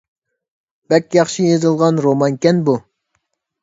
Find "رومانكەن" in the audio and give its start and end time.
2.09-2.67